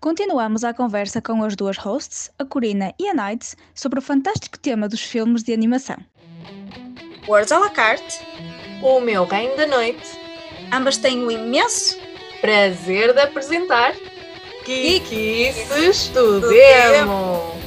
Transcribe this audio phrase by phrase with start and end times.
[0.00, 4.58] Continuamos a conversa com as duas hosts, a Corina e a Night, sobre o fantástico
[4.58, 5.98] tema dos filmes de animação.
[7.28, 8.18] Words à la carte,
[8.82, 10.08] O meu reino da noite.
[10.72, 11.98] ambas têm o imenso
[12.40, 13.92] Prazer de apresentar
[14.64, 17.60] Kikices do do Demo.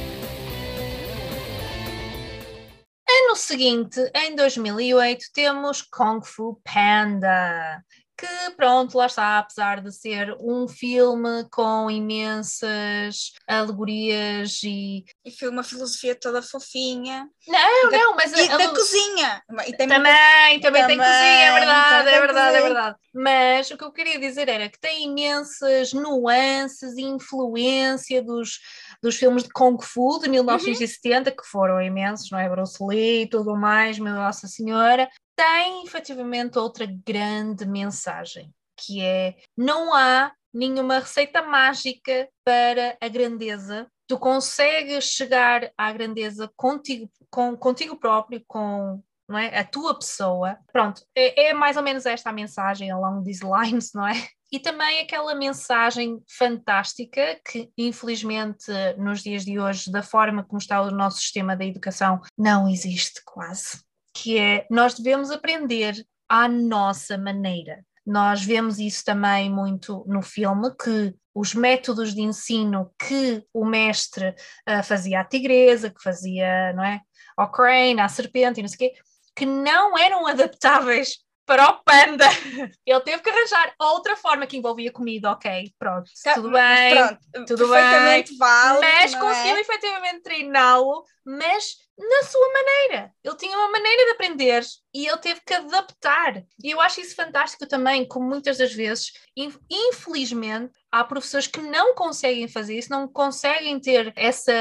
[3.08, 7.80] Ano seguinte, em 2008, temos Kung Fu Panda.
[8.26, 15.04] Que pronto, lá está, apesar de ser um filme com imensas alegorias e.
[15.24, 17.28] e foi uma filosofia toda fofinha.
[17.46, 19.42] Não, Da- não, mas E a- da a- cozinha.
[19.66, 22.96] E tem Também, também tem Também, cozinha, é verdade, também é verdade, é verdade.
[23.14, 28.58] Mas o que eu queria dizer era que tem imensas nuances e influência dos,
[29.02, 32.48] dos filmes de Kung Fu de 1970, que foram imensos, não é?
[32.48, 35.08] Bruce Lee e tudo mais, meu Nossa Senhora.
[35.36, 43.88] Tem efetivamente outra grande mensagem, que é não há nenhuma receita mágica para a grandeza.
[44.06, 49.58] Tu consegues chegar à grandeza contigo, com, contigo próprio, com não é?
[49.58, 50.58] a tua pessoa.
[50.72, 54.14] Pronto, é, é mais ou menos esta a mensagem along these lines, não é?
[54.52, 60.80] E também aquela mensagem fantástica que, infelizmente, nos dias de hoje, da forma como está
[60.80, 63.82] o nosso sistema da educação, não existe quase.
[64.14, 65.94] Que é nós devemos aprender
[66.28, 67.84] à nossa maneira.
[68.06, 74.34] Nós vemos isso também muito no filme, que os métodos de ensino que o mestre
[74.66, 77.00] ah, fazia à tigresa, que fazia, não é?
[77.36, 79.00] Ao crane, à serpente e não sei o quê,
[79.34, 82.26] que não eram adaptáveis para o panda.
[82.86, 86.94] Ele teve que arranjar outra forma que envolvia comida, ok, pronto, Tá, tudo bem.
[86.94, 88.80] Pronto, tudo perfeitamente válido.
[88.80, 89.60] Mas não conseguiu é?
[89.60, 93.12] efetivamente treiná-lo, mas na sua maneira.
[93.22, 96.44] Ele tinha uma maneira de aprender e ele teve que adaptar.
[96.62, 101.60] E eu acho isso fantástico também, como muitas das vezes, in- infelizmente, há professores que
[101.60, 104.52] não conseguem fazer isso, não conseguem ter essa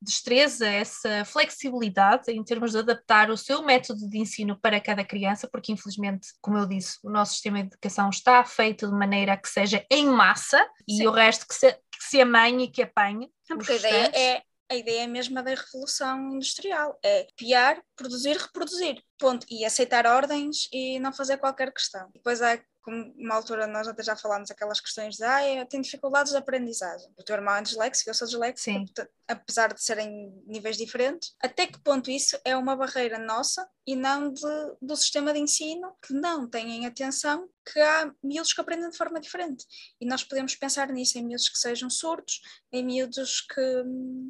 [0.00, 5.48] destreza, essa flexibilidade em termos de adaptar o seu método de ensino para cada criança,
[5.50, 9.48] porque infelizmente, como eu disse, o nosso sistema de educação está feito de maneira que
[9.48, 10.58] seja em massa
[10.88, 11.02] Sim.
[11.02, 13.30] e o resto que se, que se amanhe e que apanhe.
[13.48, 19.02] Porque a ideia é a ideia mesma da revolução industrial é copiar, produzir, reproduzir.
[19.18, 19.46] Ponto.
[19.50, 22.10] E aceitar ordens e não fazer qualquer questão.
[22.12, 25.82] Depois há, como uma altura nós até já falámos aquelas questões de ah, eu tenho
[25.82, 27.08] dificuldades de aprendizagem.
[27.16, 28.28] O teu irmão é disléxico, eu sou
[28.84, 33.96] portanto, apesar de serem níveis diferentes, até que ponto isso é uma barreira nossa e
[33.96, 38.88] não de- do sistema de ensino que não têm atenção que há miúdos que aprendem
[38.88, 39.64] de forma diferente.
[40.00, 42.40] E nós podemos pensar nisso, em miúdos que sejam surdos,
[42.72, 43.54] em miúdos que,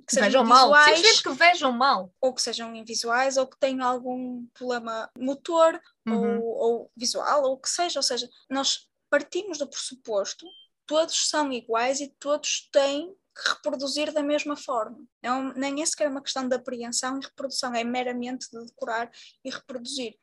[0.06, 2.14] que sejam vejam mal, visuais, simplesmente que vejam mal.
[2.20, 6.38] ou que sejam invisuais, ou que tenham algum problema motor, Uhum.
[6.40, 7.98] ou, ou visual, ou o que seja.
[7.98, 10.46] Ou seja, nós partimos do pressuposto,
[10.86, 14.98] todos são iguais e todos têm que reproduzir da mesma forma.
[15.22, 19.10] Não, nem é sequer uma questão de apreensão e reprodução, é meramente de decorar
[19.44, 20.14] e reproduzir.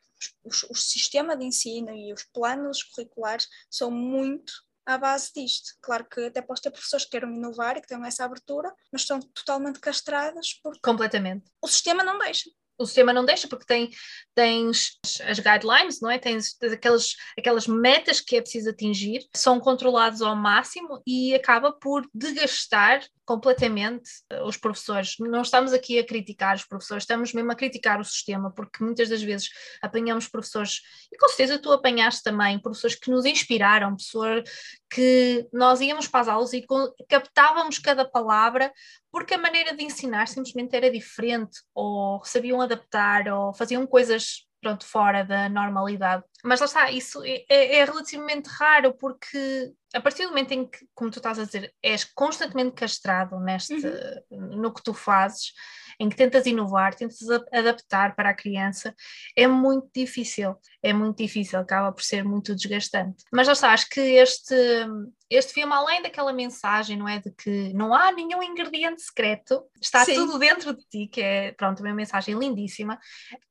[0.43, 4.53] Os- o sistema de ensino e os planos curriculares são muito
[4.85, 5.71] à base disto.
[5.81, 9.01] Claro que até posso ter professores que queiram inovar e que tenham essa abertura, mas
[9.01, 11.45] estão totalmente castradas porque Completamente.
[11.61, 12.49] o sistema não deixa.
[12.75, 13.91] O sistema não deixa porque tem,
[14.33, 14.97] tens
[15.29, 16.17] as guidelines, não é?
[16.17, 22.05] Tens, aquelas, aquelas metas que é preciso atingir, são controlados ao máximo e acaba por
[22.13, 25.15] desgastar completamente eh, os professores.
[25.19, 29.09] Não estamos aqui a criticar os professores, estamos mesmo a criticar o sistema, porque muitas
[29.09, 29.49] das vezes
[29.81, 34.43] apanhamos professores, e com certeza tu apanhaste também, professores que nos inspiraram, pessoas
[34.89, 36.65] que nós íamos para as aulas e
[37.09, 38.71] captávamos cada palavra
[39.13, 44.85] porque a maneira de ensinar simplesmente era diferente, ou sabiam adaptar, ou faziam coisas pronto,
[44.85, 46.23] fora da normalidade.
[46.43, 50.65] Mas lá está, isso é, é- é relativamente raro, porque a partir do momento em
[50.65, 53.75] que, como tu estás a dizer, és constantemente castrado neste,
[54.31, 55.53] no que tu fazes,
[55.99, 57.19] em que tentas inovar, tentas
[57.51, 58.95] adaptar para a criança,
[59.35, 63.23] é muito difícil, é muito difícil, acaba por ser muito desgastante.
[63.31, 64.55] Mas está, acho que este,
[65.29, 70.05] este filme, além daquela mensagem, não é, de que não há nenhum ingrediente secreto, está
[70.05, 70.15] Sim.
[70.15, 72.99] tudo dentro de ti, que é, pronto, uma mensagem lindíssima.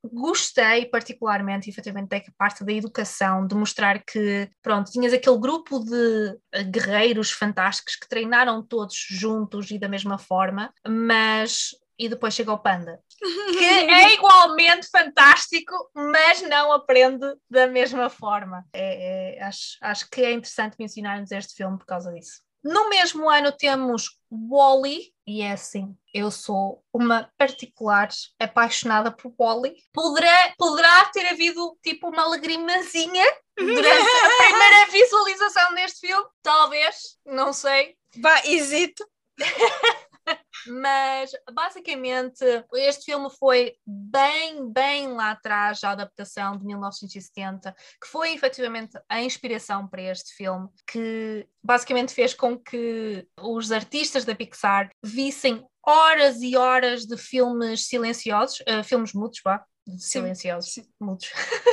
[0.04, 6.38] Gostei particularmente, efetivamente, da parte da educação, de mostrar que, pronto, tinhas aquele grupo de
[6.70, 12.58] guerreiros fantásticos que treinaram todos juntos e da mesma forma, mas e depois chega o
[12.58, 13.00] panda,
[13.58, 18.64] que é igualmente fantástico, mas não aprende da mesma forma.
[18.72, 22.40] É- é- acho, acho que é interessante mencionarmos este filme por causa disso.
[22.64, 29.74] No mesmo ano temos Wally, e é assim, eu sou uma particular apaixonada por Wally.
[29.92, 33.24] Poderá, poderá ter havido tipo uma lagrimazinha
[33.58, 36.24] durante a primeira visualização deste filme?
[36.40, 37.96] Talvez, não sei.
[38.16, 39.04] Vá, hesito.
[40.66, 48.32] Mas basicamente este filme foi bem, bem lá atrás, a adaptação de 1970, que foi
[48.32, 54.90] efetivamente a inspiração para este filme, que basicamente fez com que os artistas da Pixar
[55.02, 59.64] vissem horas e horas de filmes silenciosos, uh, filmes mudos, vá,
[59.98, 60.84] silenciosos, sim.
[61.00, 61.28] mudos.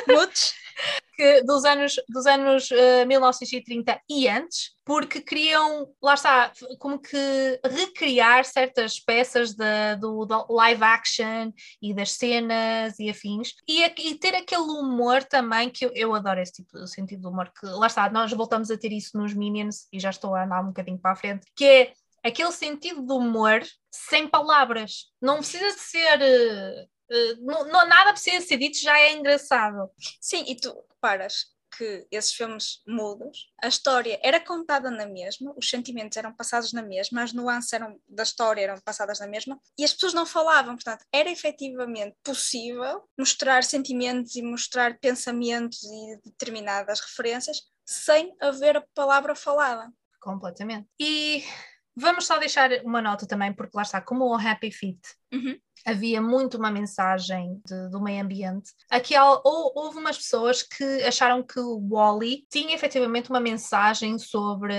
[0.07, 0.53] Mudos?
[1.19, 6.49] que dos anos, dos anos uh, 1930 e antes, porque queriam, lá está,
[6.79, 11.51] como que recriar certas peças de, do, do live action
[11.81, 16.39] e das cenas e afins, e, e ter aquele humor também, que eu, eu, adoro
[16.39, 19.33] esse tipo de sentido de humor, que lá está, nós voltamos a ter isso nos
[19.33, 21.93] Minions, e já estou a andar um bocadinho para a frente, que é
[22.23, 23.61] aquele sentido de humor
[23.91, 25.07] sem palavras.
[25.21, 26.87] Não precisa de ser.
[27.11, 29.89] Uh, não, não, nada precisa ser dito, já é engraçado.
[30.21, 31.45] Sim, e tu paras
[31.77, 36.81] que esses filmes mudos, a história era contada na mesma, os sentimentos eram passados na
[36.81, 40.75] mesma, as nuances eram, da história eram passadas na mesma, e as pessoas não falavam,
[40.75, 48.85] portanto, era efetivamente possível mostrar sentimentos e mostrar pensamentos e determinadas referências sem haver a
[48.93, 49.91] palavra falada.
[50.19, 50.87] Completamente.
[50.99, 51.43] E
[52.01, 55.01] Vamos só deixar uma nota também, porque lá está, como o Happy Feet
[55.33, 55.57] uhum.
[55.85, 61.43] havia muito uma mensagem de, do meio ambiente, aqui ou, houve umas pessoas que acharam
[61.43, 64.73] que o Wally tinha efetivamente uma mensagem sobre,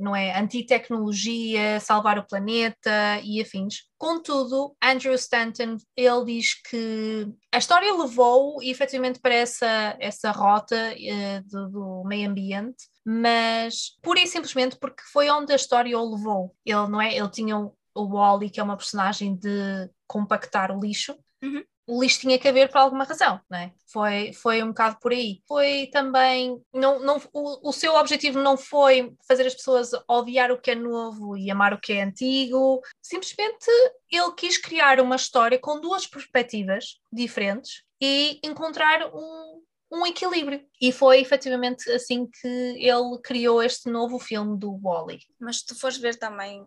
[0.00, 3.86] não é, antitecnologia, salvar o planeta e afins.
[3.98, 11.48] Contudo, Andrew Stanton, ele diz que a história levou efetivamente para essa, essa rota uh,
[11.48, 16.54] do, do meio ambiente, mas pura e simplesmente porque foi onde a história o levou.
[16.64, 17.16] Ele, não é?
[17.16, 17.56] Ele tinha
[17.96, 22.48] o, Wally, que é uma personagem de compactar o lixo, uhum o lixo tinha que
[22.48, 23.72] haver por alguma razão, não é?
[23.86, 25.40] Foi, foi um bocado por aí.
[25.46, 30.60] Foi também, não, não, o, o seu objetivo não foi fazer as pessoas odiar o
[30.60, 33.70] que é novo e amar o que é antigo, simplesmente
[34.10, 40.66] ele quis criar uma história com duas perspectivas diferentes e encontrar um, um equilíbrio.
[40.80, 45.20] E foi efetivamente assim que ele criou este novo filme do Wally.
[45.38, 46.66] Mas se tu fores ver também,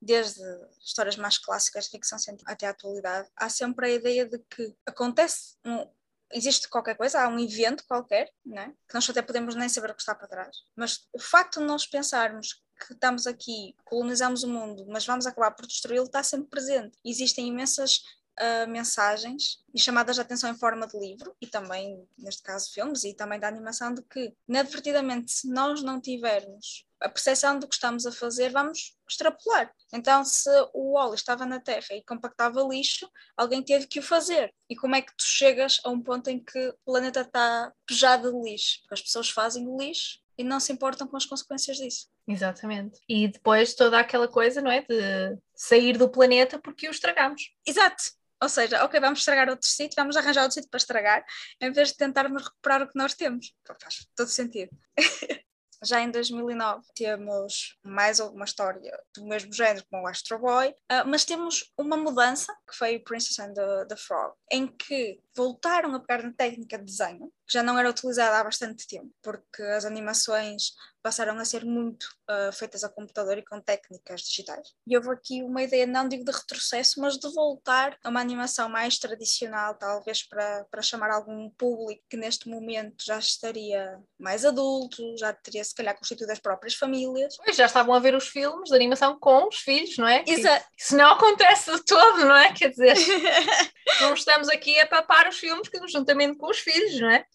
[0.00, 0.40] desde
[0.84, 4.74] histórias mais clássicas de ficção científica até a atualidade, há sempre a ideia de que
[4.86, 5.86] acontece um,
[6.32, 8.72] existe qualquer coisa, há um evento qualquer, né?
[8.88, 11.66] que nós até podemos nem saber o que está para trás, mas o facto de
[11.66, 16.48] nós pensarmos que estamos aqui, colonizamos o mundo, mas vamos acabar por destruí-lo, está sempre
[16.48, 16.98] presente.
[17.04, 18.02] Existem imensas
[18.40, 23.04] uh, mensagens e chamadas de atenção em forma de livro e também, neste caso, filmes
[23.04, 27.74] e também da animação, de que, inadvertidamente, se nós não tivermos a percepção do que
[27.74, 29.72] estamos a fazer, vamos extrapolar.
[29.92, 34.54] Então, se o Wally estava na Terra e compactava lixo, alguém teve que o fazer.
[34.70, 38.32] E como é que tu chegas a um ponto em que o planeta está pejado
[38.32, 38.80] de lixo?
[38.82, 42.08] Porque as pessoas fazem o lixo e não se importam com as consequências disso.
[42.26, 43.00] Exatamente.
[43.08, 44.82] E depois toda aquela coisa, não é?
[44.82, 47.52] De sair do planeta porque o estragamos.
[47.66, 48.02] Exato.
[48.42, 51.24] Ou seja, ok, vamos estragar outro sítio, vamos arranjar outro sítio para estragar,
[51.60, 53.54] em vez de tentarmos recuperar o que nós temos.
[53.80, 54.70] Faz todo sentido.
[55.84, 61.06] Já em 2009 temos mais alguma história do mesmo género como o Astro Boy, uh,
[61.06, 65.94] mas temos uma mudança que foi o Princess and the, the Frog, em que voltaram
[65.94, 69.62] a pegar na técnica de desenho, que já não era utilizada há bastante tempo, porque
[69.62, 74.68] as animações passaram a ser muito uh, feitas a computador e com técnicas digitais.
[74.86, 78.68] E houve aqui uma ideia, não digo de retrocesso, mas de voltar a uma animação
[78.68, 85.16] mais tradicional, talvez para, para chamar algum público que neste momento já estaria mais adulto,
[85.18, 87.36] já teria se calhar constituído as próprias famílias.
[87.36, 90.22] Pois, já estavam a ver os filmes de animação com os filhos, não é?
[90.26, 90.64] Exato.
[90.78, 92.52] Isso não acontece de todo, não é?
[92.52, 92.94] Quer dizer,
[94.00, 97.26] não estamos aqui a papar os filmes juntamente com os filhos, não é?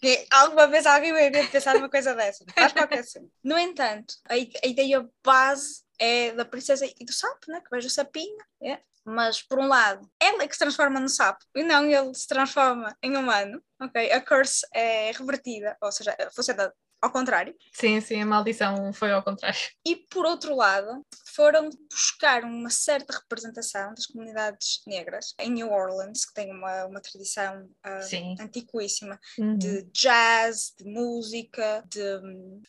[0.00, 2.44] Que alguma vez alguém vai pensar numa coisa dessa.
[2.54, 3.30] Faz qualquer assim.
[3.42, 7.60] No entanto, a, a ideia base é da princesa e do sapo, né?
[7.60, 8.80] que vejo o sapinho, é?
[9.04, 12.26] mas por um lado, ela é que se transforma no sapo e não ele se
[12.26, 14.12] transforma em humano, ok?
[14.12, 17.54] A curse é revertida, ou seja, funciona ao contrário.
[17.72, 19.58] Sim, sim, a maldição foi ao contrário.
[19.84, 21.04] E por outro lado,
[21.34, 27.00] foram buscar uma certa representação das comunidades negras em New Orleans, que tem uma, uma
[27.00, 29.58] tradição uh, antiquíssima uhum.
[29.58, 32.00] de jazz, de música, de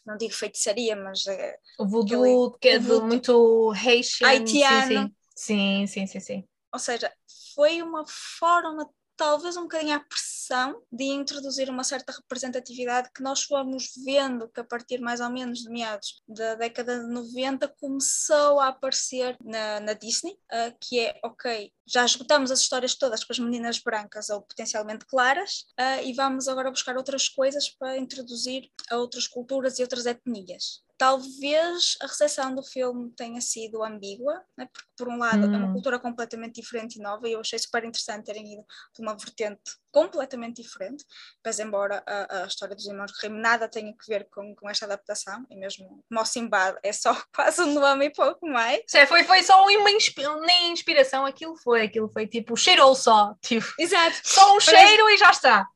[0.04, 5.16] não digo feitiçaria, mas é o voodoo, que é muito Haitian, haitiano.
[5.36, 6.48] Sim, sim, sim, sim, sim.
[6.74, 7.14] Ou seja,
[7.54, 8.90] foi uma forma
[9.24, 14.60] talvez um bocadinho à pressão de introduzir uma certa representatividade que nós fomos vendo que
[14.60, 19.80] a partir mais ou menos de meados da década de 90 começou a aparecer na,
[19.80, 24.30] na Disney, uh, que é, ok, já esgotamos as histórias todas com as meninas brancas
[24.30, 29.80] ou potencialmente claras uh, e vamos agora buscar outras coisas para introduzir a outras culturas
[29.80, 34.68] e outras etnias talvez a recepção do filme tenha sido ambígua, né?
[34.72, 35.74] porque por um lado é uma Hum.
[35.74, 38.64] cultura completamente diferente e nova e eu achei super interessante terem ido
[38.96, 41.06] de uma vertente completamente diferente,
[41.46, 44.86] mas embora a, a história dos irmãos Grimm nada tenha que ver com, com esta
[44.86, 49.06] adaptação, e mesmo como o Simbad é só quase um nome e pouco mais, Sé,
[49.06, 53.68] Foi, foi só uma inspi- nem inspiração, aquilo foi, aquilo foi tipo, cheirou só, tipo,
[53.80, 55.68] exato, só um Parece- cheiro e já está,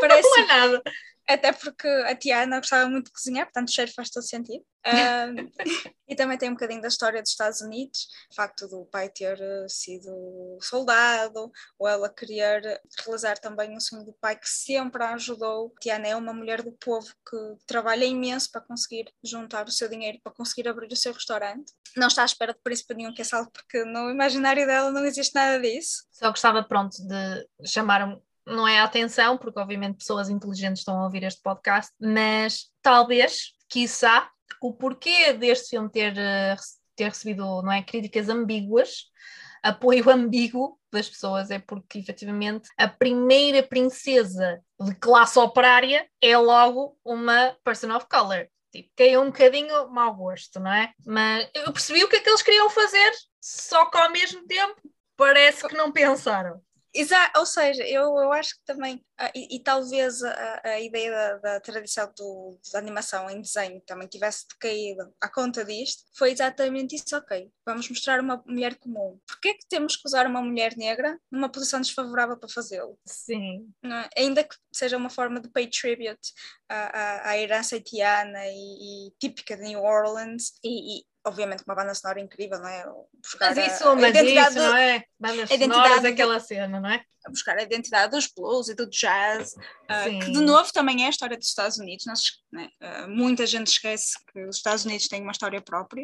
[0.00, 0.82] parece não é nada.
[1.28, 4.64] Até porque a Tiana gostava muito de cozinhar, portanto o cheiro faz todo sentido.
[4.84, 5.50] Ahm,
[6.06, 9.40] e também tem um bocadinho da história dos Estados Unidos, o facto do pai ter
[9.40, 15.14] eh, sido soldado, ou ela querer realizar também um sonho do pai que sempre a
[15.14, 15.72] ajudou.
[15.74, 19.88] A Tiana é uma mulher do povo que trabalha imenso para conseguir juntar o seu
[19.88, 21.72] dinheiro, para conseguir abrir o seu restaurante.
[21.96, 25.06] Não está à espera de príncipe nenhum que é salvo, porque no imaginário dela não
[25.06, 26.04] existe nada disso.
[26.12, 31.04] Só gostava, pronto, de chamar, um- não é atenção, porque obviamente pessoas inteligentes estão a
[31.04, 36.56] ouvir este podcast, mas talvez, quiçá, o porquê deste filme ter, eh,
[36.96, 39.04] ter recebido, não é, críticas ambíguas,
[39.62, 46.98] apoio ambíguo das pessoas, é porque efetivamente a primeira princesa de classe operária é logo
[47.04, 48.48] uma person of color.
[48.70, 50.92] Tipo, caiu um bocadinho mau gosto, não é?
[51.06, 54.76] Mas eu percebi o que é que eles queriam fazer, só que ao mesmo tempo
[55.16, 56.60] parece que não pensaram.
[56.94, 61.10] Exato, ou seja, eu, eu acho que também, ah, e, e talvez a, a ideia
[61.10, 66.32] da, da tradição do, da animação em desenho também tivesse decaído à conta disto, foi
[66.32, 69.18] exatamente isso, ok, vamos mostrar uma mulher comum.
[69.26, 72.98] Porquê é que temos que usar uma mulher negra numa posição desfavorável para fazê-lo?
[73.06, 73.68] Sim.
[73.84, 74.20] é?
[74.22, 76.32] Ainda que seja uma forma de pay tribute
[76.68, 81.70] à, à, à herança haitiana e, e típica de New Orleans, e, e, obviamente com
[81.70, 82.84] uma banda sonora incrível, não é?
[83.22, 85.04] Buscar Mas a- isso, a mas identidade isso, do- não é?
[85.18, 87.04] Bandas a identidade sonoras, do- aquela cena, não é?
[87.26, 89.54] a buscar a identidade dos blues e do jazz,
[89.88, 92.06] ah, que de novo também é a história dos Estados Unidos.
[92.06, 92.20] Nós,
[92.52, 96.02] né, ah, muita gente esquece que os Estados Unidos têm uma história própria.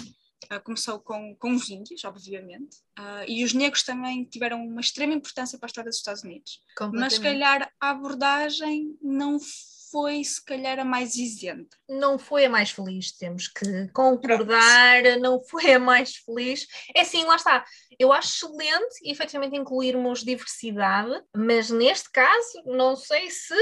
[0.48, 2.78] Ah, começou com, com os índios, obviamente,
[3.28, 6.60] e os negros também tiveram uma extrema importância para a história dos Estados Unidos.
[6.92, 9.38] Mas se calhar a abordagem não
[9.90, 11.76] foi se calhar a mais isenta.
[11.88, 16.66] não foi a mais feliz, temos que concordar, não foi a mais feliz.
[16.94, 17.64] É assim, lá está.
[17.98, 23.54] Eu acho excelente, efetivamente, incluirmos diversidade, mas neste caso, não sei se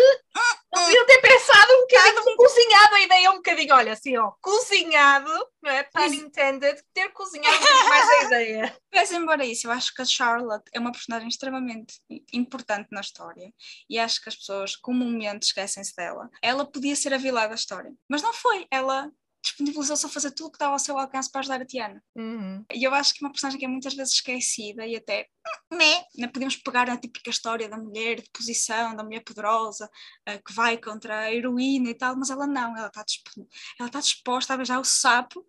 [0.75, 5.33] não deviam ter pensado um bocadinho, cozinhado a ideia um bocadinho, olha, assim, ó, cozinhado,
[5.63, 5.83] não é?
[5.85, 7.59] Pun intended, ter cozinhado um
[7.89, 8.77] mais a ideia.
[8.93, 12.01] Mas embora isso, eu acho que a Charlotte é uma personagem extremamente
[12.33, 13.53] importante na história
[13.89, 16.18] e acho que as pessoas comumente esquecem-se dela.
[16.43, 18.67] Ela podia ser a vilã da história, mas não foi.
[18.71, 19.11] Ela
[19.43, 22.03] disponibilizou-se a fazer tudo o que estava ao seu alcance para ajudar a Tiana.
[22.17, 22.65] Uhum.
[22.73, 25.29] E eu acho que é uma personagem que é muitas vezes esquecida e até
[25.73, 26.05] né?
[26.17, 29.89] Não podemos pegar na típica história da mulher de posição, da mulher poderosa
[30.27, 33.29] eh, que vai contra a heroína e tal, mas ela não, ela está disp-
[33.79, 35.45] ela está disposta a beijar o sapo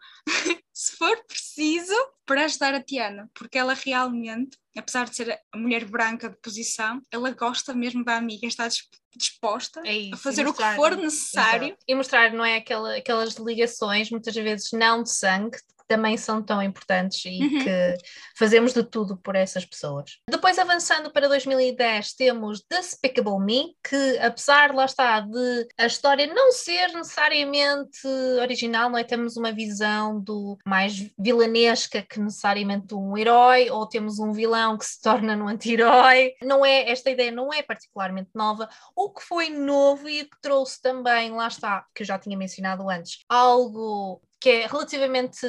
[0.79, 1.93] se for preciso
[2.25, 7.01] para ajudar a Tiana, porque ela realmente, apesar de ser a mulher branca de posição,
[7.12, 10.95] ela gosta mesmo da amiga, está dis- disposta É isso, a fazer o que for
[10.95, 11.67] necessário.
[11.67, 11.83] Exato.
[11.86, 15.57] E mostrar, não é, aquela, aquelas ligações, muitas vezes não de sangue,
[15.89, 17.63] também são tão importantes e Uhum.
[17.63, 17.98] que
[18.38, 20.19] fazemos de tudo por essas pessoas.
[20.29, 26.51] Depois, avançando para 2010, temos Despicable Me, que apesar, lá está, de a história não
[26.51, 28.08] ser necessariamente
[28.41, 29.03] original, não é?
[29.03, 34.86] Temos uma visão do mais vilanesca que necessariamente um herói, ou temos um vilão que
[34.86, 36.34] se torna num anti-herói.
[36.43, 38.69] Não é, esta ideia não é particularmente nova.
[38.96, 42.88] O que foi novo e que trouxe também, lá está, que eu já tinha mencionado
[42.89, 45.46] antes, algo que é relativamente,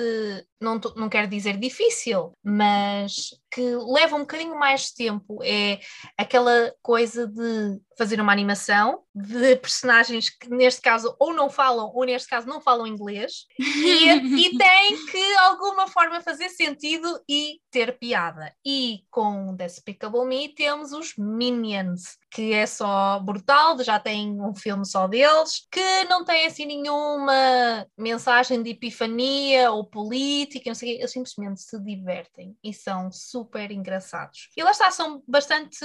[0.61, 5.81] não, não quero dizer difícil, mas que leva um bocadinho mais de tempo, é
[6.17, 12.05] aquela coisa de fazer uma animação de personagens que neste caso ou não falam, ou
[12.05, 17.61] neste caso não falam inglês, e, e tem que de alguma forma fazer sentido e
[17.71, 18.55] ter piada.
[18.65, 24.87] E com Despicable Me temos os Minions, que é só brutal, já tem um filme
[24.87, 30.93] só deles, que não tem assim nenhuma mensagem de epifania ou política, não sei o
[30.93, 33.40] quê, eles simplesmente se divertem e são super
[33.71, 34.49] engraçados.
[34.57, 35.85] E lá está, são bastante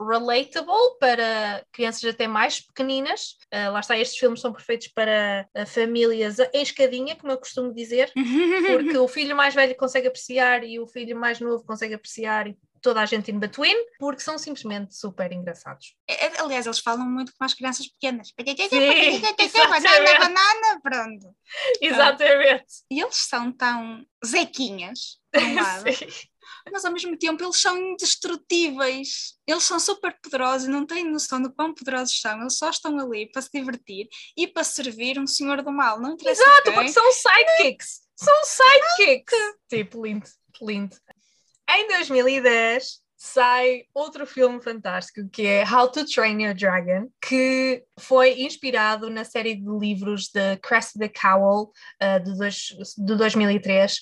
[0.00, 3.36] relatable para crianças até mais pequeninas.
[3.50, 7.74] Ah, lá está, estes filmes são perfeitos para ah, famílias em escadinha, como eu costumo
[7.74, 8.12] dizer,
[8.72, 12.56] porque o filho mais velho consegue apreciar e o filho mais novo consegue apreciar e
[12.84, 15.96] toda a gente in between, porque são simplesmente super engraçados.
[16.06, 18.30] É, é, Aliás, eles falam muito com as crianças pequenas.
[19.68, 20.18] banana, exatamente.
[20.18, 21.36] banana, pronto.
[21.80, 22.66] Exatamente.
[22.90, 26.28] E eles são tão zequinhas, por um lado, Sim.
[26.72, 29.34] Mas ao mesmo tempo eles são indestrutíveis.
[29.46, 32.40] Eles são super poderosos e não têm noção do quão poderosos são.
[32.40, 36.00] Eles só estão ali para se divertir e para servir um senhor do mal.
[36.00, 38.00] Não interessa Exato, porque são sidekicks.
[38.16, 39.38] São sidekicks.
[39.68, 40.26] Tipo, lindo,
[40.62, 40.96] lindo.
[41.68, 48.42] Em 2010 sai outro filme fantástico que é How to Train Your Dragon, que foi
[48.42, 51.70] inspirado na série de livros de Cressida Cowell
[52.02, 54.00] uh, de, dois, de 2003.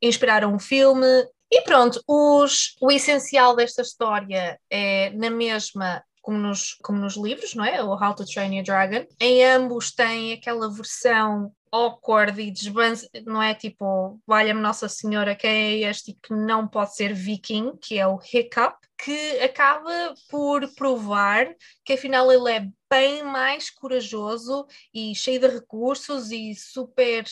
[0.00, 1.06] Inspiraram um filme
[1.50, 7.54] e pronto, os, o essencial desta história é na mesma como nos, como nos livros,
[7.54, 7.82] não é?
[7.82, 9.06] O How to Train Your Dragon.
[9.18, 13.54] Em ambos tem aquela versão awkward e desbança, não é?
[13.54, 15.50] Tipo, valha-me Nossa Senhora, quem
[15.84, 21.46] é este que não pode ser viking, que é o Hiccup, que acaba por provar
[21.84, 27.24] que afinal ele é bem mais corajoso e cheio de recursos e super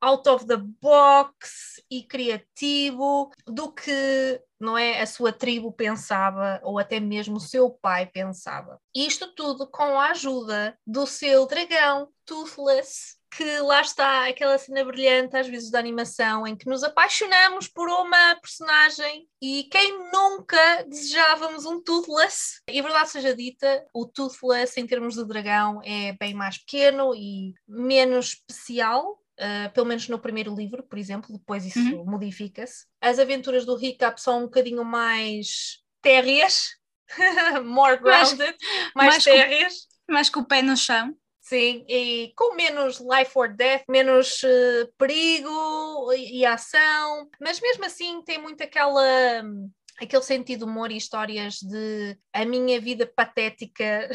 [0.00, 6.78] out of the box e criativo do que não é a sua tribo pensava ou
[6.78, 8.80] até mesmo o seu pai pensava.
[8.94, 15.36] Isto tudo com a ajuda do seu dragão Toothless que lá está aquela cena brilhante,
[15.36, 21.64] às vezes, da animação, em que nos apaixonamos por uma personagem e quem nunca desejávamos
[21.66, 22.60] um Toothless?
[22.70, 27.14] E a verdade seja dita, o Toothless, em termos de dragão, é bem mais pequeno
[27.14, 29.20] e menos especial.
[29.36, 32.04] Uh, pelo menos no primeiro livro, por exemplo, depois isso Uhum.
[32.04, 32.86] modifica-se.
[33.00, 36.68] As aventuras do Hiccup são um bocadinho mais térreas,
[37.64, 38.56] more Mais- grounded,
[38.94, 39.74] mais, mais com- térreas.
[40.08, 41.16] Mas com o pé no chão.
[41.44, 47.84] Sim, e com menos life or death, menos eh, perigo e, e ação, mas mesmo
[47.84, 49.70] assim tem muito aquela, hum,
[50.00, 54.08] aquele sentido de humor e histórias de a minha vida patética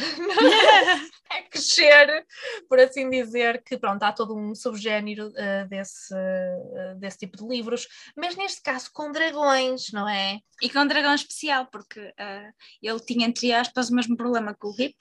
[1.30, 2.26] a crescer,
[2.68, 7.48] por assim dizer, que pronto, há todo um subgénero eh, desse, eh, desse tipo de
[7.48, 10.40] livros, mas neste caso com dragões, não é?
[10.62, 14.66] E com um dragão especial, porque ah, ele tinha, entre aspas, o mesmo problema que
[14.68, 14.96] o Hip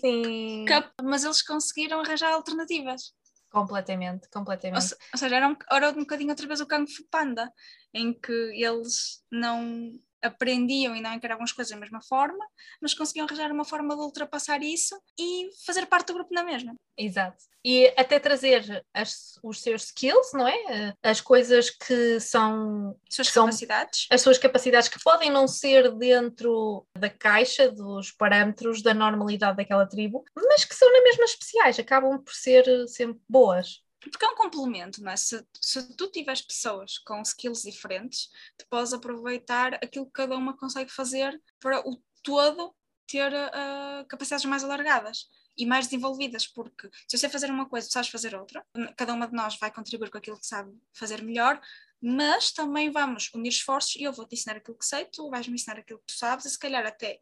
[0.00, 3.12] Sim, Cup, mas eles conseguiram arranjar alternativas.
[3.50, 4.82] completamente, Ou, completamente.
[4.84, 7.52] se- ou seja, era um, era um bocadinho outra vez o Kung Fu Panda,
[7.92, 9.90] em que eles não
[10.22, 12.44] aprendiam e não encaravam as coisas da mesma forma,
[12.80, 16.74] mas conseguiam arranjar uma forma de ultrapassar isso e fazer parte do grupo na mesma.
[16.96, 17.44] Exato.
[17.64, 20.54] E até trazer as- os seus skills, não é?
[20.68, 24.06] Eh, As coisas que são As suas São- capacidades.
[24.10, 29.86] as suas capacidades que podem não ser dentro da caixa dos parâmetros da normalidade daquela
[29.86, 33.80] tribo, mas que são na mesma especiais, acabam por ser sempre boas.
[34.10, 35.16] Porque é um complemento, não é?
[35.16, 40.56] Se, se tu tiveres pessoas com skills diferentes, tu podes aproveitar aquilo que cada uma
[40.56, 42.74] consegue fazer para o todo
[43.06, 47.86] ter ah, capacidades mais alargadas e mais desenvolvidas, porque se eu sei fazer uma coisa,
[47.86, 48.64] tu sabes fazer outra,
[48.96, 51.60] cada uma de nós vai contribuir com aquilo que sabe fazer melhor,
[52.00, 55.78] mas também vamos unir esforços e eu vou-te ensinar aquilo que sei, tu vais-me ensinar
[55.78, 57.20] aquilo que tu sabes, e se calhar até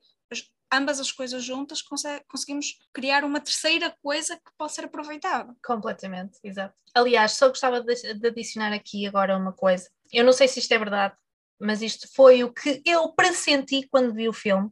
[0.73, 5.55] ambas as coisas juntas conse- conseguimos criar uma terceira coisa que pode ser aproveitada.
[5.65, 6.75] Completamente, exato.
[6.95, 9.89] Aliás, só gostava de adicionar aqui agora uma coisa.
[10.13, 11.15] Eu não sei se isto é verdade,
[11.61, 14.69] mas isto foi o que eu pressenti quando vi o filme,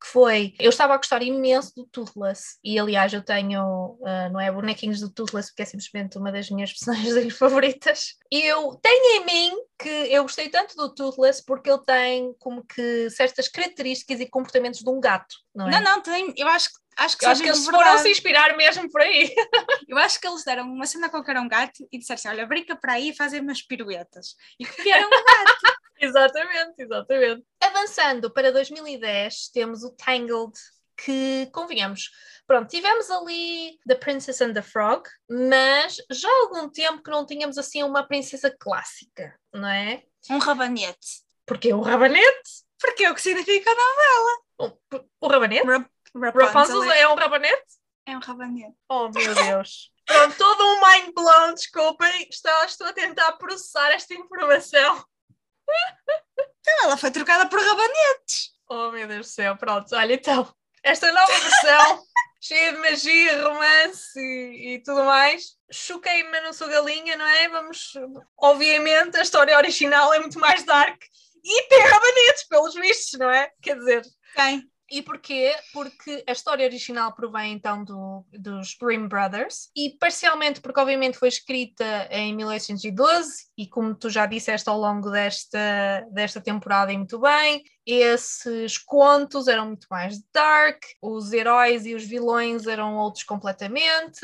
[0.00, 4.40] que foi, eu estava a gostar imenso do Toothless, e aliás eu tenho, ah, não
[4.40, 9.22] é, bonequinhos do Toothless, porque é simplesmente uma das minhas personagens favoritas, e eu tenho
[9.22, 14.20] em mim que eu gostei tanto do Toothless porque ele tem como que certas características
[14.20, 15.70] e comportamentos de um gato, não é?
[15.72, 18.02] Não, não, tem, eu acho, que- acho que Eu acho que eles de foram verdade.
[18.02, 19.32] se inspirar mesmo por aí.
[19.88, 22.46] Eu acho que eles deram uma cena qualquer a um gato e disseram assim: olha,
[22.46, 24.34] brinca para aí e fazem umas piruetas.
[24.60, 25.77] E copiaram o gato.
[26.06, 27.44] Exatamente, exatamente.
[27.60, 30.52] Avançando para 2010, temos o Tangled,
[30.96, 32.10] que convenhamos.
[32.46, 37.26] Pronto, tivemos ali The Princess and the Frog, mas já há algum tempo que não
[37.26, 40.02] tínhamos assim uma princesa clássica, não é?
[40.30, 41.22] um rabanete.
[41.46, 44.66] Porque o Rabanete, Porque é o que significa não?
[44.66, 44.72] o,
[45.20, 47.78] o Rabanete, Rapunzel Rapunzel é, é um Rabanete?
[48.08, 48.74] é um rabanete.
[48.88, 49.90] Oh meu Deus.
[50.06, 55.04] Pronto, todo um mind blown, desculpem, estou, estou a tentar processar esta informação.
[56.60, 58.52] Então, ela foi trocada por rabanetes.
[58.68, 62.04] Oh meu Deus do céu, pronto, olha então, esta nova versão,
[62.40, 67.48] cheia de magia, romance e, e tudo mais, choquei-me, mas não sou galinha, não é?
[67.48, 67.94] Vamos,
[68.36, 71.02] obviamente, a história original é muito mais dark
[71.42, 73.50] e tem rabanetes, pelos vistos, não é?
[73.62, 74.02] Quer dizer,
[74.34, 74.70] Quem?
[74.90, 75.54] E porquê?
[75.72, 81.28] Porque a história original provém então do, dos Grimm Brothers e parcialmente porque obviamente foi
[81.28, 87.18] escrita em 1812 e como tu já disseste ao longo desta, desta temporada e muito
[87.20, 87.62] bem,
[87.94, 94.20] esses contos eram muito mais dark, os heróis e os vilões eram outros completamente.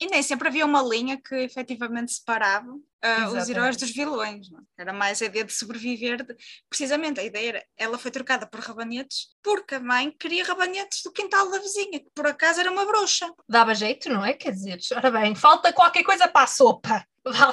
[0.00, 4.48] E nem sempre havia uma linha que efetivamente separava uh, os heróis dos vilões.
[4.48, 4.60] Não?
[4.60, 4.82] É?
[4.82, 6.24] Era mais a ideia de sobreviver.
[6.24, 6.36] De...
[6.70, 11.10] Precisamente, a ideia era, ela foi trocada por rabanetes porque a mãe queria rabanetes do
[11.10, 13.28] quintal da vizinha, que por acaso era uma bruxa.
[13.48, 14.32] Dava jeito, não é?
[14.34, 17.04] Quer dizer, ora bem, falta qualquer coisa para a sopa.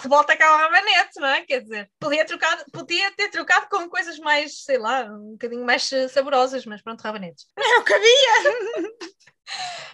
[0.08, 1.42] Volta cá o rabanete, não é?
[1.42, 2.26] Quer dizer, podia,
[2.72, 7.46] podia ter trocado com coisas mais, sei lá, um bocadinho mais saborosas, mas pronto, rabanetes.
[7.80, 8.92] O que havia!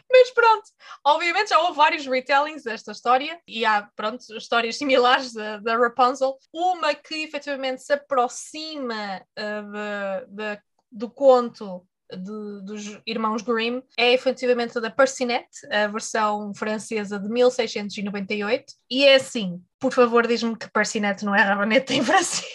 [0.10, 0.64] Mas pronto,
[1.06, 6.38] obviamente já houve vários retellings desta história e há, pronto, histórias similares da, Rapunzel.
[6.54, 14.14] Uma que efetivamente se aproxima uh, de, de, do conto de, dos irmãos Grimm é
[14.14, 18.74] efetivamente da Percinette, a versão francesa de 1698.
[18.90, 22.48] E é assim, por favor, diz-me que Percinette não é rabanete em francês.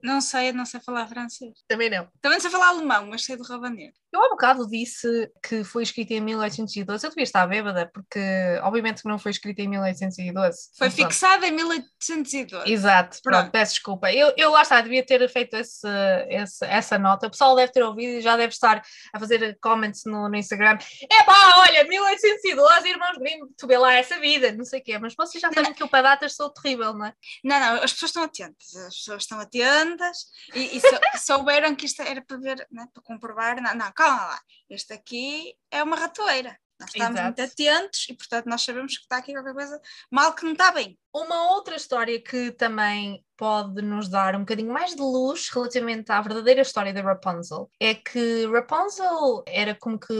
[0.00, 1.52] Não sei, não sei falar francês.
[1.66, 2.08] Também não.
[2.22, 3.98] Também não sei falar alemão, mas sei do rabanete.
[4.10, 7.04] Eu há bocado disse que foi escrita em 1812.
[7.04, 8.18] Eu devia estar bêbada, porque
[8.62, 10.70] obviamente não foi escrita em 1812.
[10.78, 12.72] Foi fixada em 1812.
[12.72, 14.10] Exato, pronto, pronto peço desculpa.
[14.10, 15.86] Eu, eu lá está, devia ter feito esse,
[16.28, 17.26] esse, essa nota.
[17.26, 20.78] O pessoal deve ter ouvido e já deve estar a fazer comments no, no Instagram.
[21.02, 24.98] Epá, olha, 1812, irmãos Grimm, tu vê lá essa vida, não sei o quê.
[24.98, 27.12] Mas vocês já sabem que eu para datas sou terrível, não é?
[27.44, 28.74] Não, não, as pessoas estão atentas.
[28.74, 30.18] As pessoas estão atentas
[30.54, 30.98] e, e sou,
[31.36, 33.60] souberam que isto era para ver, né, para comprovar.
[33.60, 36.56] Não, não calma lá, este aqui é uma ratoeira.
[36.80, 37.40] Nós estamos Exato.
[37.40, 39.80] muito atentos e, portanto, nós sabemos que está aqui qualquer coisa
[40.12, 40.96] mal que não está bem.
[41.12, 46.20] Uma outra história que também pode nos dar um bocadinho mais de luz relativamente à
[46.20, 50.14] verdadeira história da Rapunzel é que Rapunzel era como que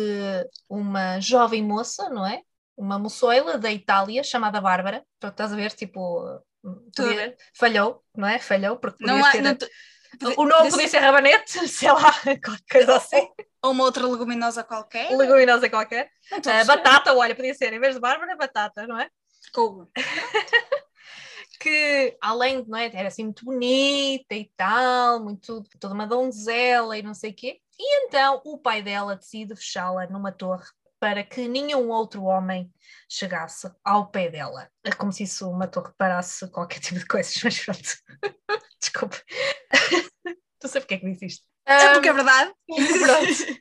[0.68, 2.42] uma jovem moça, não é?
[2.76, 5.04] Uma moçoila da Itália chamada Bárbara.
[5.16, 6.42] Então, estás a ver, tipo,
[6.96, 8.40] podia, falhou, não é?
[8.40, 9.42] Falhou, porque não há, ter...
[10.20, 12.12] não, o nome podia ser rabanete, sei lá,
[12.44, 13.28] qualquer coisa assim.
[13.62, 15.10] Ou uma outra leguminosa qualquer.
[15.16, 16.10] Leguminosa qualquer.
[16.32, 19.10] Uh, batata, olha, podia ser, em vez de Bárbara, batata, não é?
[19.52, 19.88] Couve.
[21.58, 26.96] que além de, não é, era assim muito bonita e tal, muito, toda uma donzela
[26.96, 27.60] e não sei o quê.
[27.78, 30.66] E então o pai dela decide fechá-la numa torre
[31.00, 32.72] para que nenhum outro homem
[33.08, 34.68] chegasse ao pé dela.
[34.82, 37.88] É como se isso uma torre parasse qualquer tipo de coisas, mas pronto.
[38.80, 39.16] Desculpa.
[40.62, 41.46] Não sei porque é que disse isto.
[41.68, 42.52] É porque é verdade.
[42.66, 43.58] Pronto.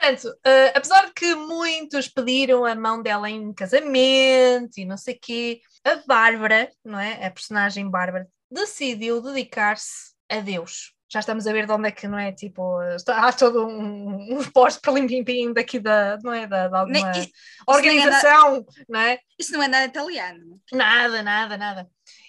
[0.00, 5.14] Portanto, uh, apesar de que muitos pediram a mão dela em casamento e não sei
[5.14, 7.26] o quê, a Bárbara, não é?
[7.26, 12.06] A personagem Bárbara, decidiu dedicar-se a Deus já estamos a ver de onde é que
[12.06, 16.68] não é tipo há todo um, um posto para limpim daqui da não é da,
[16.68, 17.32] de alguma Nem,
[17.66, 21.88] organização não é, não é, isso não é nada italiano nada nada nada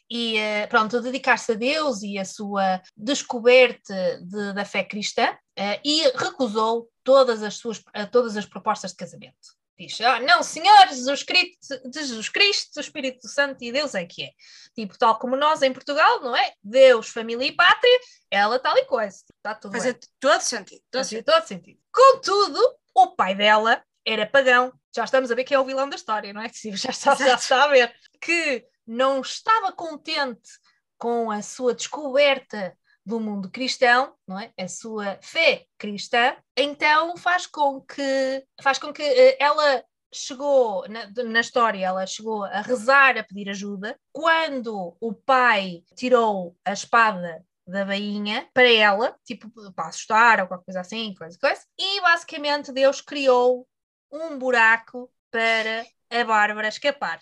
[0.09, 5.79] e uh, pronto dedicar-se a Deus e a sua descoberta de, da fé cristã uh,
[5.83, 11.23] e recusou todas as suas todas as propostas de casamento diz, ah, não, Senhor, Jesus
[11.23, 14.29] Cristo, Jesus Cristo, o Espírito Santo e Deus é que é.
[14.75, 16.51] Tipo, tal como nós em Portugal, não é?
[16.61, 19.17] Deus, família e pátria, ela tal e coisa.
[19.37, 20.81] Está tudo Faz todo sentido.
[20.91, 21.25] Todo, sentido.
[21.25, 21.79] todo sentido.
[21.91, 22.59] Contudo,
[22.93, 24.73] o pai dela era pagão.
[24.93, 26.49] Já estamos a ver que é o vilão da história, não é?
[26.75, 27.93] Já está, já está a ver.
[28.21, 30.49] Que não estava contente
[30.97, 32.75] com a sua descoberta
[33.05, 34.51] do mundo cristão, não é?
[34.59, 41.07] A sua fé cristã, então faz com que faz com que uh, ela chegou na,
[41.23, 43.97] na, história, ela chegou a rezar, a pedir ajuda.
[44.11, 50.65] Quando o pai tirou a espada da bainha para ela, tipo para assustar ou qualquer
[50.65, 53.67] coisa assim, coisa, coisa, e basicamente Deus criou
[54.11, 57.19] um buraco para a Bárbara escapar.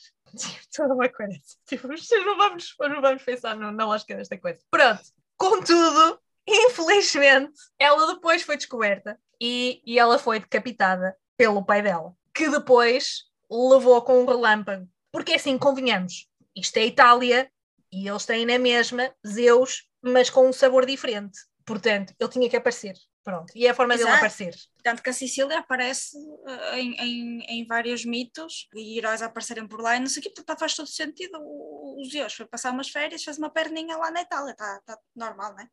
[0.76, 1.39] Toda uma coisa.
[1.67, 4.60] Tipo, não vamos, não vamos pensar no, na lógica desta coisa.
[4.69, 5.02] Pronto,
[5.38, 12.50] Contudo, infelizmente, ela depois foi descoberta e, e ela foi decapitada pelo pai dela, que
[12.50, 14.89] depois levou com um relâmpago.
[15.12, 17.52] Porque assim, convenhamos, isto é Itália
[17.91, 21.38] e eles têm na mesma Zeus, mas com um sabor diferente.
[21.63, 22.95] Portanto, ele tinha que aparecer.
[23.27, 24.05] Pronto, e é a forma Exato.
[24.05, 24.55] dele aparecer.
[24.81, 29.81] Tanto que a Sicília aparece uh, em, em, em, vários mitos e heróis aparecerem por
[29.81, 31.37] lá e não sei o que, porque faz todo sentido.
[31.41, 34.97] O, o Zeus foi passar umas férias, fez uma perninha lá na Itália, está tá
[35.13, 35.67] normal, não é?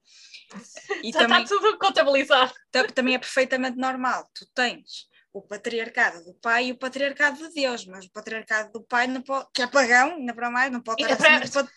[1.04, 2.52] E tá, também, tá tudo contabilizado.
[2.92, 4.28] Também é perfeitamente normal.
[4.34, 8.82] Tu tens o patriarcado do pai e o patriarcado de Deus, mas o patriarcado do
[8.82, 11.70] pai não pode, que é pagão, ainda para mais, não pode estar acima do,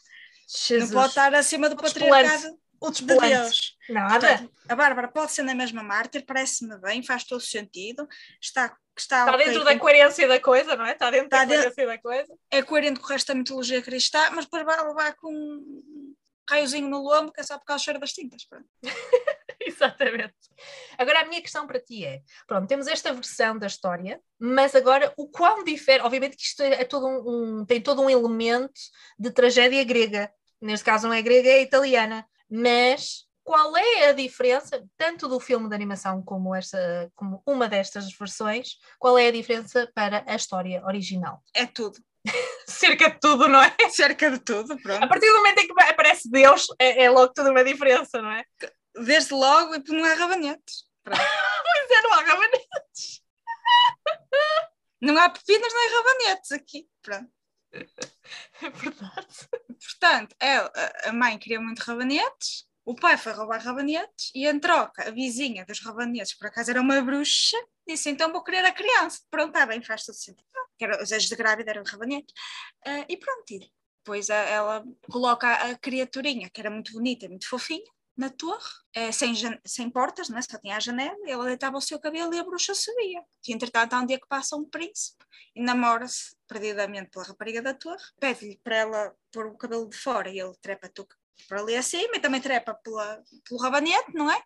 [0.79, 3.03] não pode estar acima do patriarcado o de.
[3.05, 3.75] Deus.
[3.89, 4.19] Nada.
[4.27, 8.07] Portanto, a Bárbara pode ser na mesma mártir, parece-me bem, faz todo sentido.
[8.41, 10.91] Está, está, Está dentro com- da coerência da coisa, não é?
[10.93, 12.33] Está dentro Está da dentro- coerência da coisa.
[12.51, 16.13] é coerente com o resto da mitologia cristã, mas depois vai levar com um
[16.49, 18.45] raiozinho no lombo, que é só por causa do cheiro das tintas.
[18.45, 18.65] Pronto.
[19.59, 20.33] Exatamente.
[20.97, 25.13] Agora a minha questão para ti é: pronto, temos esta versão da história, mas agora
[25.17, 28.79] o quão difere, obviamente que isto é, é todo um, um- tem todo um elemento
[29.19, 30.31] de tragédia grega.
[30.61, 32.25] Neste caso não é grega, é italiana.
[32.49, 38.11] Mas qual é a diferença, tanto do filme de animação como, esta, como uma destas
[38.11, 41.41] versões, qual é a diferença para a história original?
[41.53, 41.97] É tudo.
[42.67, 43.73] Cerca de tudo, não é?
[43.89, 45.07] Cerca de tudo, A pronto.
[45.07, 48.43] partir do momento em que aparece Deus, é, é logo tudo uma diferença, não é?
[49.05, 50.85] Desde logo, e não há rabanetes.
[51.07, 53.21] Pois é, não há gabanetes.
[55.01, 56.85] Não há pepinas nem rabanetes aqui.
[57.01, 57.29] Pronto.
[58.61, 59.27] É verdade.
[59.79, 60.71] Portanto, ela-
[61.05, 65.65] a- mãe queria muito rabanetes, o pai foi roubar rabanetes e, em troca, a vizinha
[65.65, 69.21] dos rabanetes, por acaso era uma bruxa, disse: Então vou querer a criança.
[69.29, 70.45] Pronto, está bem, faz todo sentido.
[70.77, 72.33] Que os ex de grávida eram rabanetes.
[72.85, 73.59] Ah, e pronto, e
[74.03, 77.83] depois a- ela coloca a, a criaturinha, que era muito bonita muito fofinha,
[78.17, 80.41] na torre, eh, sem, sem portas, não é?
[80.41, 83.21] só tinha a janela, ela deitava o seu cabelo e a bruxa subia.
[83.47, 85.23] E entretanto, há um dia que passa um príncipe
[85.55, 90.29] e namora-se perdidamente pela rapariga da torre, pede-lhe para ela pôr o cabelo de fora
[90.29, 91.07] e ele trepa tu
[91.47, 94.41] para ali acima e também trepa pela, pelo rabanete, não é?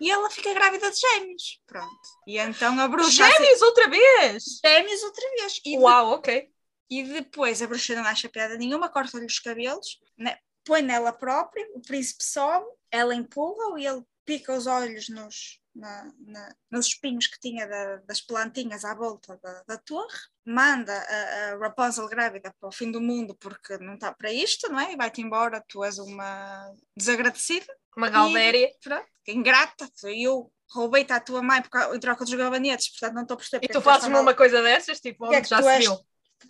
[0.00, 2.08] E ela fica grávida de gêmeos, pronto.
[2.26, 3.10] E então a bruxa...
[3.10, 4.44] Gêmeos outra vez!
[4.64, 5.60] Gêmeos outra vez.
[5.64, 6.48] E, de- Uau, ok.
[6.88, 10.36] e depois a bruxa não acha piada nenhuma, corta-lhe os cabelos, né?
[10.64, 16.08] põe nela própria, o príncipe sobe, ela empurra e ele pica os olhos nos, na-
[16.20, 21.52] na- nos espinhos que tinha da- das plantinhas à volta da, da torre, manda a,
[21.54, 24.92] a Rapunzel grávida para o fim do mundo porque não está para isto, não é?
[24.92, 28.70] E vai-te embora, tu és uma desagradecida, Uma galdéria.
[28.82, 33.34] pronto, ingrata, eu roubei-te à tua mãe porque, em troca dos gabanetes, portanto não estou
[33.34, 33.64] a perceber.
[33.66, 35.98] E tu fazes-me uma coisa dessas, tipo, é onde que já tu se és- viu.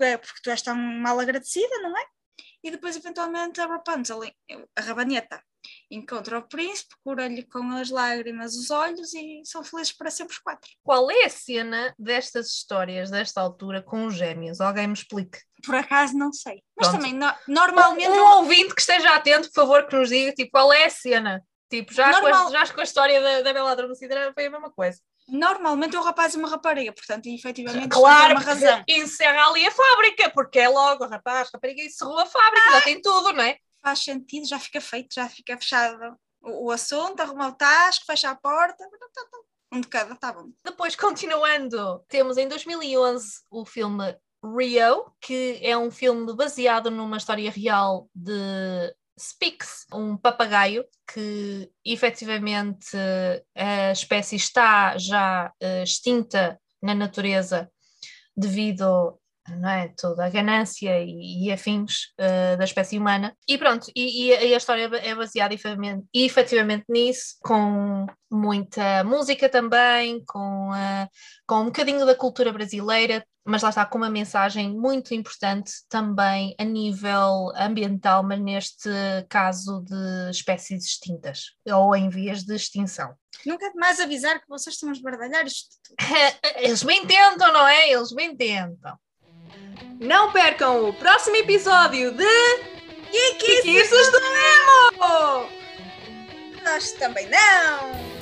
[0.00, 2.04] é porque tu és tão mal agradecida, não é?
[2.64, 4.20] E depois, eventualmente, a Rapunzel,
[4.76, 5.42] a rabaneta,
[5.90, 10.38] encontra o príncipe, cura-lhe com as lágrimas os olhos e são felizes para sempre os
[10.38, 10.70] quatro.
[10.82, 14.60] Qual é a cena destas histórias, desta altura, com os gêmeos?
[14.60, 15.38] Alguém me explique.
[15.64, 16.62] Por acaso, não sei.
[16.76, 17.00] Mas Pronto.
[17.02, 20.72] também, no- normalmente, Um ouvinte que esteja atento, por favor, que nos diga, tipo, qual
[20.72, 21.42] é a cena?
[21.70, 22.48] Tipo, já, com, Normal.
[22.48, 25.00] a, já com a história da, da Bela Adormecida foi a mesma coisa.
[25.28, 28.84] Normalmente é um rapaz e uma rapariga, portanto, efetivamente, isto Claro, tem uma razão.
[28.88, 33.32] encerra ali a fábrica, porque é logo, rapaz, rapariga encerrou a fábrica, já tem tudo,
[33.32, 33.56] não é?
[33.82, 38.30] Faz sentido, já fica feito, já fica fechado o, o assunto, arruma o tasco, fecha
[38.30, 39.38] a porta, tá, tá.
[39.72, 40.48] um de cada, tá bom.
[40.64, 47.50] Depois, continuando, temos em 2011 o filme Rio, que é um filme baseado numa história
[47.50, 52.96] real de Spix, um papagaio que efetivamente
[53.54, 57.70] a espécie está já eh, extinta na natureza
[58.36, 59.20] devido
[59.56, 63.36] não é, toda a ganância e, e afins eh, da espécie humana.
[63.48, 69.04] E pronto, e, e a- e a história é baseada efetivamente, efetivamente nisso, com muita
[69.04, 71.08] música também, com, eh,
[71.46, 76.54] com um bocadinho da cultura brasileira, mas lá está com uma mensagem muito importante também
[76.58, 78.88] a nível ambiental, mas neste
[79.28, 83.12] caso de espécies extintas ou em vias de extinção.
[83.44, 85.96] Nunca é demais avisar que vocês estão a esbardalhar isto tudo.
[86.58, 87.90] Eles bem tentam, não é?
[87.90, 88.96] Eles bem tentam.
[90.00, 92.24] Não percam o próximo episódio de
[93.12, 95.48] Geekices do Nemo!
[96.64, 98.21] Nós também não!